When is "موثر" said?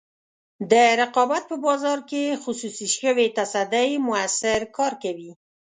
4.05-4.59